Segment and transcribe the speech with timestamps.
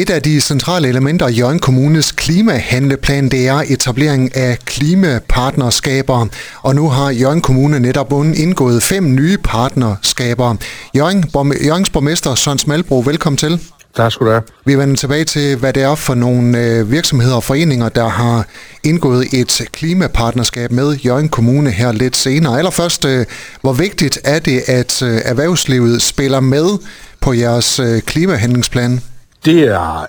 [0.00, 6.26] Et af de centrale elementer i Jørgen Kommunes klimahandleplan, det er etablering af klimapartnerskaber.
[6.62, 10.56] Og nu har Jørgen Kommune netop indgået fem nye partnerskaber.
[10.96, 11.24] Jørgen,
[11.66, 13.60] Jørgens borgmester Søren Smalbro, velkommen til.
[13.96, 14.42] Tak skal du have.
[14.64, 18.46] Vi vender tilbage til, hvad det er for nogle øh, virksomheder og foreninger, der har
[18.84, 22.58] indgået et klimapartnerskab med Jørgen Kommune her lidt senere.
[22.58, 23.26] Allerførst, øh,
[23.60, 26.78] hvor vigtigt er det, at øh, erhvervslivet spiller med
[27.20, 29.00] på jeres klimahandlingsplan?
[29.44, 30.06] Det er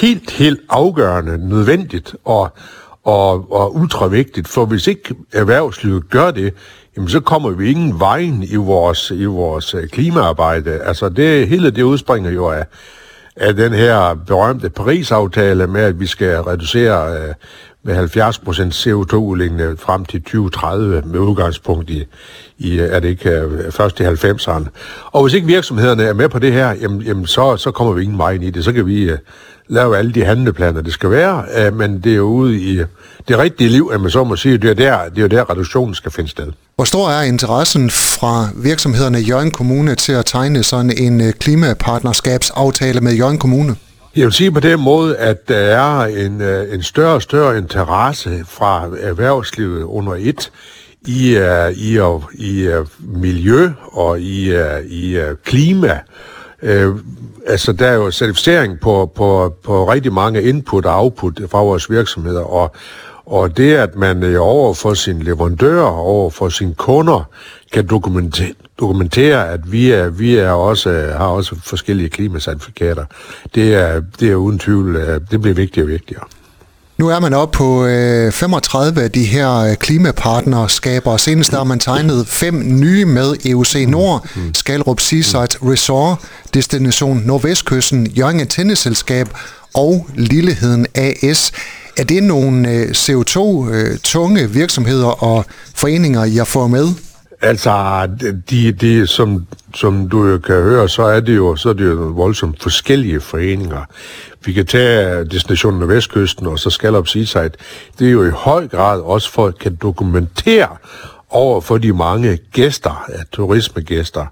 [0.00, 2.52] helt, helt afgørende nødvendigt og,
[3.04, 6.54] og, og ultravigtigt, for hvis ikke erhvervslivet gør det,
[6.96, 10.80] jamen så kommer vi ingen vejen i vores, i vores øh, klimaarbejde.
[10.82, 12.66] Altså det hele det udspringer jo af,
[13.36, 17.34] af den her berømte Paris-aftale med, at vi skal reducere øh,
[17.84, 22.04] med 70 procent CO2-udlægning øh, frem til 2030 med udgangspunkt i,
[22.58, 24.64] i er det ikke øh, først i 90'erne.
[25.06, 28.02] Og hvis ikke virksomhederne er med på det her, jamen, jamen så, så kommer vi
[28.02, 28.64] ingen vej ind i det.
[28.64, 29.18] Så kan vi uh,
[29.68, 32.76] lave alle de handleplaner, det skal være, uh, men det er jo ude i
[33.28, 35.94] det rigtige liv, at man så må sige, det er der, det er der reduktionen
[35.94, 36.52] skal finde sted.
[36.76, 43.00] Hvor stor er interessen fra virksomhederne i Jørgen Kommune til at tegne sådan en klimapartnerskabsaftale
[43.00, 43.76] med Jørgen Kommune?
[44.16, 47.58] Jeg vil sige på den måde, at der er en, øh, en større og større
[47.58, 50.52] interesse fra erhvervslivet under et
[51.06, 52.86] i, uh, i, uh, i uh,
[53.20, 56.00] miljø og i, uh, i uh, klima.
[56.62, 56.98] Uh,
[57.46, 61.90] altså, der er jo certificering på, på, på rigtig mange input og output fra vores
[61.90, 62.74] virksomheder, og,
[63.26, 67.28] og det, at man øh, over for sin leverandør, over for sine kunder,
[67.72, 73.04] kan dokumentere, dokumentere at vi, er, vi er også, øh, har også forskellige klimacertifikater,
[73.54, 76.24] det er, det er uden tvivl, øh, det bliver vigtigere og vigtigere.
[76.98, 81.16] Nu er man oppe på øh, 35 af de her klimapartnerskaber, klimapartnerskaber.
[81.16, 84.28] Senest har man tegnet fem nye med EUC Nord.
[84.54, 86.18] Skalrup Seaside Resort,
[86.54, 89.28] Destination Nordvestkysten, Jørgen Tennisselskab
[89.74, 91.52] og Lilleheden AS.
[91.96, 95.44] Er det nogle øh, CO2-tunge øh, virksomheder og
[95.74, 96.88] foreninger, jeg får med?
[97.40, 98.08] Altså,
[98.50, 101.84] de, de, som, som du jo kan høre, så er det jo, så er det
[101.84, 103.84] jo voldsomt forskellige foreninger.
[104.44, 107.50] Vi kan tage destinationen af Vestkysten, og så Scallop Seaside.
[107.98, 110.68] Det er jo i høj grad også for at kan dokumentere
[111.32, 114.26] over for de mange gæster, at turismegæster,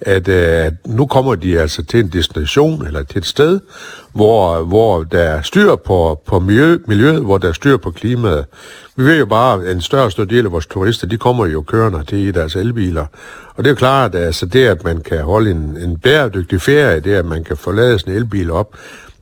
[0.00, 3.60] at, øh, nu kommer de altså til en destination eller til et sted,
[4.12, 8.44] hvor, hvor der er styr på, på miljø, miljøet, hvor der er styr på klimaet.
[8.96, 11.62] Vi ved jo bare, at en større større del af vores turister, de kommer jo
[11.62, 13.06] kørende til i deres elbiler.
[13.54, 16.62] Og det er jo klart, at altså det, at man kan holde en, en bæredygtig
[16.62, 18.74] ferie, det at man kan forlade sin elbil op,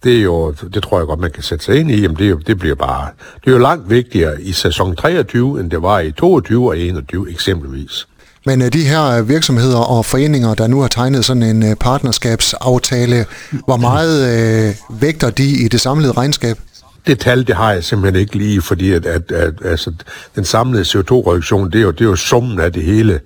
[0.04, 2.26] det er jo, det tror jeg godt, man kan sætte sig ind i, jamen det,
[2.26, 3.08] er jo, det bliver bare,
[3.44, 7.30] det er jo langt vigtigere i sæson 23, end det var i 22 og 21
[7.30, 8.06] eksempelvis.
[8.46, 13.26] Men øh, de her virksomheder og foreninger, der nu har tegnet sådan en øh, partnerskabsaftale,
[13.64, 14.14] hvor meget
[14.68, 16.58] øh, vægter de i det samlede regnskab?
[17.06, 19.92] Det tal, det har jeg simpelthen ikke lige, fordi at, at, at altså,
[20.36, 23.20] den samlede CO2-reduktion, det er jo, det er jo summen af det hele.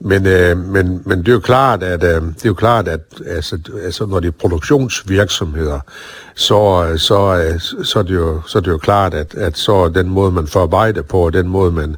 [0.00, 3.00] Men, øh, men, men det er jo klart, at, øh, det er jo klart, at
[3.26, 5.80] altså, altså, når det er produktionsvirksomheder,
[6.34, 9.88] så, så, øh, så, er det jo, så er det jo klart, at, at så
[9.88, 11.96] den måde, man forarbejder på, og den måde, man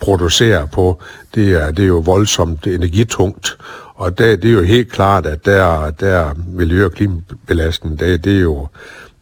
[0.00, 1.02] producerer på,
[1.34, 3.58] det er, det er jo voldsomt energitungt.
[3.94, 8.36] Og det, det er jo helt klart, at der, der miljø- og klimabelastning, det, det
[8.36, 8.68] er jo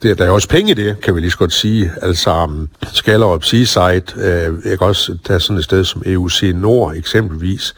[0.09, 1.93] det, der er også penge i det, kan vi lige så godt sige.
[2.03, 6.97] Altså, um, Skallerup Seaside, øh, jeg kan også er sådan et sted som EUC Nord
[6.97, 7.75] eksempelvis.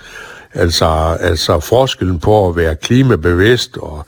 [0.55, 4.07] Altså, altså forskellen på at være klimabevidst og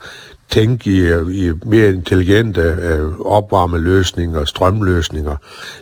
[0.51, 5.35] tænke i, i mere intelligente øh, opvarmeløsninger, strømløsninger.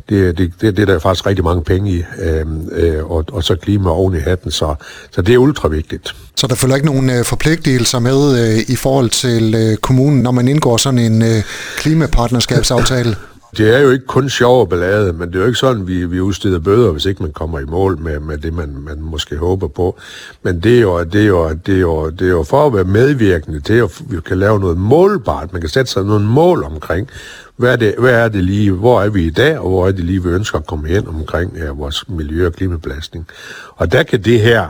[0.10, 3.44] Det, det, det, det er der faktisk rigtig mange penge i, øh, øh, og, og
[3.44, 4.76] så klima oven i hatten, så,
[5.12, 6.16] så det er ultra vigtigt.
[6.36, 10.32] Så der følger ikke nogen øh, forpligtelser med øh, i forhold til øh, kommunen, når
[10.32, 11.44] man indgår sådan en øh,
[11.78, 13.16] klimapartnerskabsaftale?
[13.58, 16.06] Det er jo ikke kun sjov og ballade, men det er jo ikke sådan, vi,
[16.06, 19.38] vi udsteder bøder, hvis ikke man kommer i mål med, med det, man, man måske
[19.38, 20.00] håber på.
[20.44, 22.74] Men det er, jo, det, er jo, det, er jo, det er jo for at
[22.74, 25.54] være medvirkende til, at vi kan lave noget målbart.
[25.54, 27.10] Man kan sætte sig nogle mål omkring,
[27.56, 29.92] hvad er, det, hvad er det lige, hvor er vi i dag, og hvor er
[29.92, 33.28] det lige, vi ønsker at komme hen omkring ja, vores miljø- og klimabelastning.
[33.76, 34.66] Og der kan det her,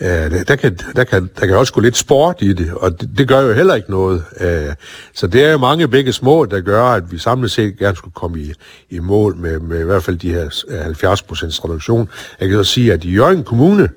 [0.00, 3.10] Øh, der, kan, der, kan, der kan også gå lidt sport i det, og det,
[3.18, 4.24] det gør jo heller ikke noget.
[4.40, 4.74] Øh,
[5.14, 8.14] så det er jo mange begge små, der gør, at vi samlet set gerne skulle
[8.14, 8.52] komme i,
[8.90, 12.08] i mål med, med i hvert fald de her øh, 70 procents reduktion.
[12.40, 13.88] Jeg kan så sige, at i Jørgen Kommune,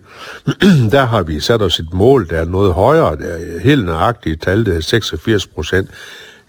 [0.92, 4.42] der har vi sat os et mål, der er noget højere, der er helt nøjagtigt
[4.42, 5.90] tal, det er 86 procent.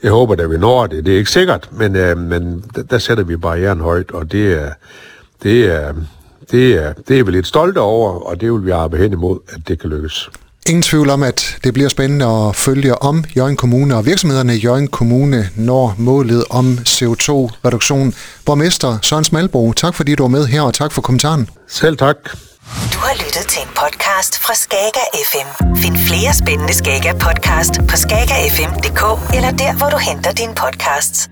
[0.03, 1.07] Jeg håber, at vi når det.
[1.07, 4.63] Det er ikke sikkert, men, øh, men der, der sætter vi barrieren højt, og det
[4.63, 4.73] er,
[5.43, 5.95] det er,
[6.51, 9.39] det er, det er vi lidt stolte over, og det vil vi arbejde hen imod,
[9.49, 10.31] at det kan lykkes.
[10.69, 14.59] Ingen tvivl om, at det bliver spændende at følge om Jørgen Kommune og virksomhederne i
[14.59, 18.15] Jørgen Kommune når målet om CO2-reduktion.
[18.45, 21.49] Borgmester Søren Smalbro, tak fordi du var med her, og tak for kommentaren.
[21.69, 22.17] Selv tak.
[22.93, 25.77] Du har lyttet til en podcast fra Skager FM.
[25.77, 31.31] Find flere spændende Skager podcast på skagerfm.dk eller der, hvor du henter dine podcasts.